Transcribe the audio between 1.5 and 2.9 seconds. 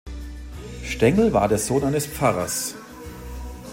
Sohn eines Pfarrers.